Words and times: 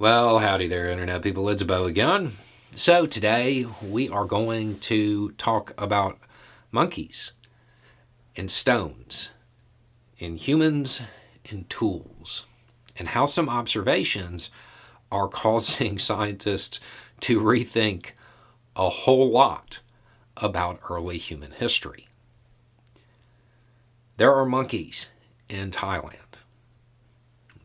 Well, 0.00 0.38
howdy 0.38 0.66
there, 0.66 0.88
Internet 0.88 1.20
people. 1.20 1.46
It's 1.50 1.62
Beau 1.62 1.84
again. 1.84 2.32
So, 2.74 3.04
today 3.04 3.66
we 3.82 4.08
are 4.08 4.24
going 4.24 4.78
to 4.78 5.32
talk 5.32 5.74
about 5.76 6.18
monkeys 6.72 7.32
and 8.34 8.50
stones, 8.50 9.28
and 10.18 10.38
humans 10.38 11.02
and 11.50 11.68
tools, 11.68 12.46
and 12.96 13.08
how 13.08 13.26
some 13.26 13.50
observations 13.50 14.48
are 15.12 15.28
causing 15.44 15.98
scientists 15.98 16.80
to 17.20 17.38
rethink 17.42 18.12
a 18.74 18.88
whole 18.88 19.30
lot 19.30 19.80
about 20.34 20.80
early 20.88 21.18
human 21.18 21.50
history. 21.50 22.08
There 24.16 24.34
are 24.34 24.46
monkeys 24.46 25.10
in 25.50 25.70
Thailand, 25.70 26.38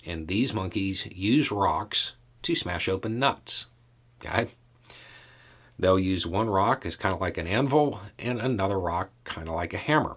and 0.05 0.27
these 0.27 0.53
monkeys 0.53 1.05
use 1.05 1.49
rocks 1.49 2.11
to 2.45 2.55
smash 2.55 2.87
open 2.87 3.19
nuts. 3.19 3.67
Okay? 4.23 4.47
They'll 5.77 5.99
use 5.99 6.25
one 6.25 6.49
rock 6.49 6.85
as 6.85 6.95
kind 6.95 7.13
of 7.13 7.21
like 7.21 7.37
an 7.37 7.47
anvil 7.47 7.99
and 8.17 8.39
another 8.39 8.79
rock 8.79 9.09
kind 9.23 9.47
of 9.49 9.55
like 9.55 9.73
a 9.73 9.77
hammer. 9.77 10.15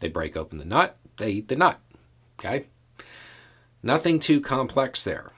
They 0.00 0.08
break 0.08 0.36
open 0.36 0.58
the 0.58 0.64
nut, 0.64 0.96
they 1.16 1.30
eat 1.30 1.48
the 1.48 1.56
nut. 1.56 1.80
Okay? 2.38 2.66
Nothing 3.82 4.20
too 4.20 4.40
complex 4.40 5.02
there. 5.02 5.30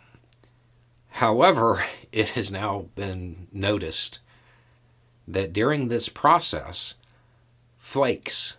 However, 1.10 1.84
it 2.12 2.30
has 2.30 2.50
now 2.50 2.86
been 2.94 3.46
noticed 3.52 4.18
that 5.26 5.52
during 5.52 5.88
this 5.88 6.08
process, 6.08 6.94
flakes 7.78 8.56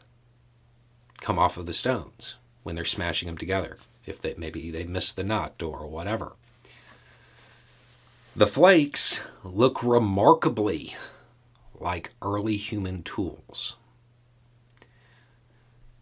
come 1.20 1.38
off 1.38 1.58
of 1.58 1.66
the 1.66 1.74
stones 1.74 2.36
when 2.64 2.76
they're 2.76 2.86
smashing 2.86 3.28
them 3.28 3.38
together. 3.38 3.78
If 4.06 4.22
they 4.22 4.36
maybe 4.38 4.70
they 4.70 4.84
miss 4.84 5.12
the 5.12 5.24
nut 5.24 5.62
or 5.62 5.88
whatever. 5.88 6.34
The 8.38 8.48
flakes 8.48 9.22
look 9.46 9.82
remarkably 9.82 10.94
like 11.74 12.12
early 12.22 12.58
human 12.58 13.02
tools. 13.02 13.78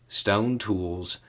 Stone 0.09 0.57
tools 0.57 1.19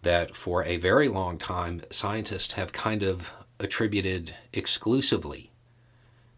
that 0.00 0.34
for 0.34 0.64
a 0.64 0.78
very 0.78 1.06
long 1.06 1.36
time 1.36 1.82
scientists 1.90 2.54
have 2.54 2.72
kind 2.72 3.02
of 3.02 3.30
attributed 3.60 4.36
exclusively 4.54 5.50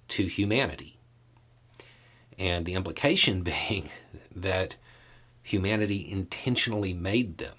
to 0.09 0.27
humanity. 0.27 0.99
And 2.37 2.67
the 2.67 2.75
implication 2.75 3.43
being 3.45 3.91
that 4.35 4.75
humanity 5.41 6.05
intentionally 6.11 6.93
made 6.93 7.39
them 7.39 7.59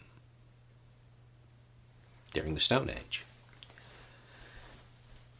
during 2.33 2.55
the 2.55 2.59
Stone 2.59 2.89
Age. 2.89 3.23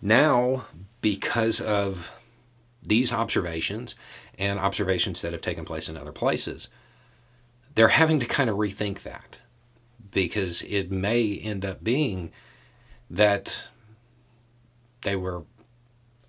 Now, 0.02 0.67
because 1.08 1.61
of 1.61 2.11
these 2.83 3.13
observations 3.13 3.95
and 4.38 4.59
observations 4.59 5.22
that 5.22 5.31
have 5.31 5.41
taken 5.41 5.64
place 5.64 5.88
in 5.88 5.95
other 5.95 6.11
places, 6.11 6.67
they're 7.75 7.88
having 7.88 8.19
to 8.19 8.25
kind 8.25 8.49
of 8.49 8.58
rethink 8.58 9.03
that 9.03 9.38
because 10.11 10.64
it 10.64 10.91
may 10.91 11.38
end 11.38 11.64
up 11.64 11.81
being 11.81 12.30
that 13.09 13.67
they 15.03 15.16
were 15.16 15.44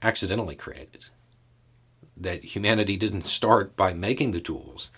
accidentally 0.01 0.55
created. 0.55 1.07
That 2.17 2.45
humanity 2.45 2.97
didn't 2.97 3.27
start 3.27 3.75
by 3.75 3.93
making 3.95 4.31
the 4.31 4.41
tools, 4.41 4.93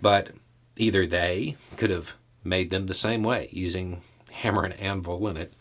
but 0.00 0.30
either 0.78 1.06
they 1.06 1.56
could 1.76 1.90
have 1.90 2.14
made 2.42 2.70
them 2.70 2.86
the 2.86 2.94
same 2.94 3.22
way, 3.22 3.50
using 3.52 4.00
hammer 4.30 4.64
and 4.64 4.80
anvil 4.80 5.26
and 5.26 5.36
it 5.36 5.52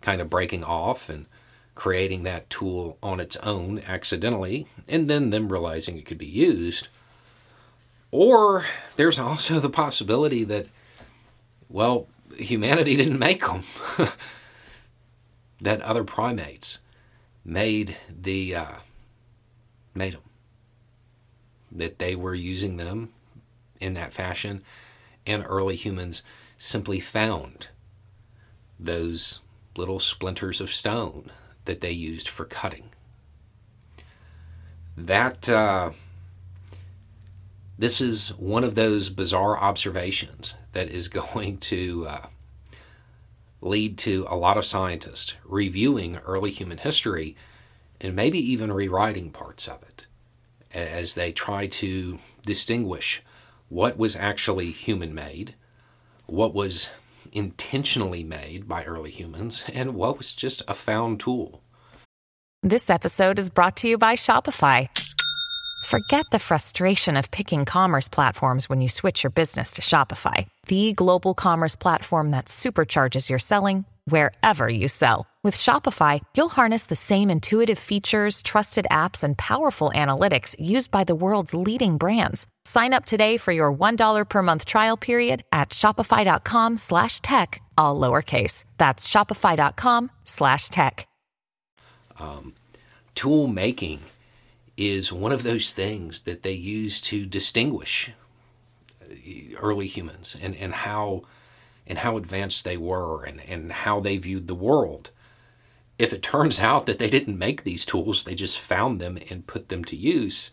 kind 0.00 0.20
of 0.20 0.28
breaking 0.28 0.64
off 0.64 1.08
and 1.08 1.26
creating 1.74 2.22
that 2.24 2.50
tool 2.50 2.98
on 3.02 3.20
its 3.20 3.36
own 3.36 3.80
accidentally, 3.86 4.66
and 4.88 5.08
then 5.08 5.30
them 5.30 5.50
realizing 5.50 5.96
it 5.96 6.06
could 6.06 6.18
be 6.18 6.26
used. 6.26 6.88
Or 8.10 8.66
there's 8.96 9.18
also 9.18 9.60
the 9.60 9.70
possibility 9.70 10.44
that, 10.44 10.68
well, 11.68 12.08
humanity 12.36 12.96
didn't 12.98 13.18
make 13.18 13.40
them. 13.40 13.62
that 15.60 15.80
other 15.82 16.04
primates 16.04 16.80
made 17.44 17.96
the 18.08 18.54
uh, 18.54 18.74
made 19.94 20.14
them. 20.14 20.22
That 21.72 21.98
they 21.98 22.16
were 22.16 22.34
using 22.34 22.76
them 22.76 23.12
in 23.80 23.94
that 23.94 24.12
fashion, 24.12 24.62
and 25.26 25.44
early 25.46 25.76
humans 25.76 26.22
simply 26.58 27.00
found 27.00 27.68
those 28.78 29.40
little 29.76 30.00
splinters 30.00 30.60
of 30.60 30.72
stone 30.72 31.30
that 31.70 31.80
they 31.80 31.92
used 31.92 32.28
for 32.28 32.44
cutting. 32.44 32.90
That 34.96 35.48
uh, 35.48 35.92
this 37.78 38.00
is 38.00 38.30
one 38.30 38.64
of 38.64 38.74
those 38.74 39.08
bizarre 39.08 39.56
observations 39.56 40.54
that 40.72 40.88
is 40.88 41.06
going 41.22 41.58
to 41.58 42.06
uh, 42.08 42.26
lead 43.60 43.98
to 43.98 44.26
a 44.28 44.34
lot 44.34 44.56
of 44.56 44.64
scientists 44.64 45.34
reviewing 45.44 46.16
early 46.26 46.50
human 46.50 46.78
history 46.78 47.36
and 48.00 48.16
maybe 48.16 48.40
even 48.40 48.72
rewriting 48.72 49.30
parts 49.30 49.68
of 49.68 49.80
it 49.84 50.06
as 50.74 51.14
they 51.14 51.30
try 51.30 51.68
to 51.68 52.18
distinguish 52.44 53.22
what 53.68 53.96
was 53.96 54.16
actually 54.16 54.72
human 54.72 55.14
made, 55.14 55.54
what 56.26 56.52
was 56.52 56.88
intentionally 57.32 58.24
made 58.24 58.68
by 58.68 58.84
early 58.84 59.10
humans 59.10 59.64
and 59.72 59.94
what 59.94 60.18
was 60.18 60.32
just 60.32 60.62
a 60.68 60.74
found 60.74 61.20
tool. 61.20 61.62
This 62.62 62.90
episode 62.90 63.38
is 63.38 63.48
brought 63.48 63.76
to 63.78 63.88
you 63.88 63.96
by 63.96 64.16
Shopify. 64.16 64.88
Forget 65.86 66.26
the 66.30 66.38
frustration 66.38 67.16
of 67.16 67.30
picking 67.30 67.64
commerce 67.64 68.08
platforms 68.08 68.68
when 68.68 68.80
you 68.80 68.88
switch 68.88 69.22
your 69.22 69.30
business 69.30 69.72
to 69.72 69.82
Shopify, 69.82 70.46
the 70.66 70.92
global 70.92 71.34
commerce 71.34 71.74
platform 71.74 72.32
that 72.32 72.46
supercharges 72.46 73.30
your 73.30 73.38
selling 73.38 73.86
wherever 74.10 74.68
you 74.68 74.88
sell. 74.88 75.26
With 75.42 75.56
Shopify, 75.56 76.20
you'll 76.36 76.50
harness 76.50 76.86
the 76.86 76.96
same 76.96 77.30
intuitive 77.30 77.78
features, 77.78 78.42
trusted 78.42 78.86
apps, 78.90 79.24
and 79.24 79.38
powerful 79.38 79.90
analytics 79.94 80.54
used 80.58 80.90
by 80.90 81.04
the 81.04 81.14
world's 81.14 81.54
leading 81.54 81.96
brands. 81.96 82.46
Sign 82.66 82.92
up 82.92 83.06
today 83.06 83.38
for 83.38 83.52
your 83.52 83.72
$1 83.72 84.28
per 84.28 84.42
month 84.42 84.66
trial 84.66 84.98
period 84.98 85.42
at 85.50 85.70
shopify.com 85.70 86.76
slash 86.76 87.20
tech, 87.20 87.62
all 87.78 87.98
lowercase. 87.98 88.64
That's 88.76 89.08
shopify.com 89.08 90.10
slash 90.24 90.68
tech. 90.68 91.08
Um, 92.18 92.52
tool 93.14 93.46
making 93.46 94.00
is 94.76 95.12
one 95.12 95.32
of 95.32 95.42
those 95.42 95.72
things 95.72 96.22
that 96.22 96.42
they 96.42 96.52
use 96.52 97.00
to 97.02 97.24
distinguish 97.24 98.10
early 99.58 99.86
humans 99.86 100.36
and, 100.40 100.54
and 100.56 100.72
how 100.72 101.22
and 101.86 101.98
how 101.98 102.16
advanced 102.16 102.64
they 102.64 102.76
were 102.76 103.24
and, 103.24 103.40
and 103.48 103.72
how 103.72 104.00
they 104.00 104.16
viewed 104.16 104.48
the 104.48 104.54
world. 104.54 105.10
If 105.98 106.12
it 106.12 106.22
turns 106.22 106.60
out 106.70 106.86
that 106.86 106.98
they 106.98 107.10
didn't 107.10 107.38
make 107.38 107.64
these 107.64 107.86
tools, 107.86 108.24
they 108.24 108.34
just 108.34 108.58
found 108.58 109.00
them 109.00 109.18
and 109.28 109.46
put 109.46 109.68
them 109.68 109.84
to 109.84 109.96
use, 109.96 110.50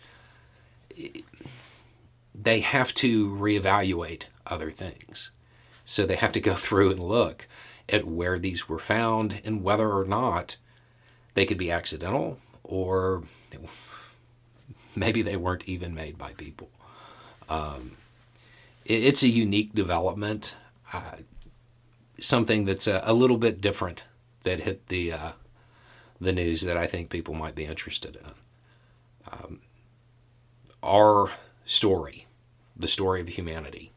they 2.34 2.60
have 2.60 2.94
to 2.96 3.30
reevaluate 3.30 4.24
other 4.46 4.72
things. 4.72 5.32
So 5.86 6.06
they 6.06 6.16
have 6.16 6.32
to 6.34 6.40
go 6.40 6.56
through 6.56 6.92
and 6.92 7.00
look 7.00 7.48
at 7.90 8.06
where 8.06 8.38
these 8.38 8.68
were 8.68 8.80
found 8.80 9.42
and 9.46 9.64
whether 9.64 9.92
or 9.92 10.06
not 10.06 10.58
they 11.34 11.46
could 11.46 11.58
be 11.58 11.72
accidental 11.72 12.40
or 12.64 13.24
maybe 14.96 15.22
they 15.22 15.36
weren't 15.36 15.68
even 15.68 15.96
made 15.96 16.18
by 16.18 16.34
people. 16.34 16.70
Um, 17.48 17.92
it, 18.86 19.04
it's 19.04 19.24
a 19.24 19.30
unique 19.30 19.74
development 19.74 20.56
uh, 20.94 21.18
something 22.20 22.66
that's 22.66 22.88
a, 22.88 23.02
a, 23.04 23.14
little 23.14 23.38
bit 23.38 23.62
different 23.62 24.04
that 24.44 24.62
hit 24.62 24.88
the 24.88 25.12
uh, 25.12 25.32
the 26.20 26.34
news 26.34 26.62
that 26.62 26.78
I 26.78 26.88
think 26.88 27.10
people 27.10 27.34
might 27.34 27.56
be 27.56 27.66
interested 27.66 28.16
in. 28.16 28.32
Um, 29.32 29.62
our 30.82 31.32
story, 31.66 32.26
the 32.76 32.88
story 32.88 33.22
of 33.22 33.28
humanity, 33.28 33.92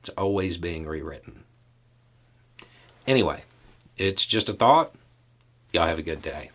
it's 0.00 0.10
always 0.10 0.56
being 0.56 0.86
rewritten. 0.86 1.44
Anyway, 3.06 3.44
it's 3.96 4.26
just 4.26 4.48
a 4.48 4.52
thought. 4.52 4.94
Y'all 5.72 5.86
have 5.86 5.98
a 5.98 6.02
good 6.02 6.22
day. 6.22 6.50